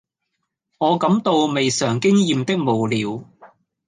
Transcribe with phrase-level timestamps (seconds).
[0.79, 3.23] 我感到未嘗經驗的無聊，